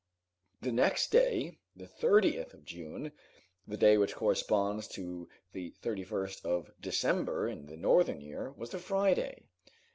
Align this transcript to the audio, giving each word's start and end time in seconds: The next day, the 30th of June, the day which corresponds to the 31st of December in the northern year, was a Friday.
The 0.61 0.71
next 0.71 1.11
day, 1.11 1.59
the 1.75 1.85
30th 1.85 2.55
of 2.55 2.65
June, 2.65 3.11
the 3.67 3.77
day 3.77 3.99
which 3.99 4.15
corresponds 4.15 4.87
to 4.97 5.29
the 5.51 5.75
31st 5.83 6.43
of 6.43 6.71
December 6.81 7.47
in 7.47 7.67
the 7.67 7.77
northern 7.77 8.19
year, 8.19 8.51
was 8.51 8.73
a 8.73 8.79
Friday. 8.79 9.43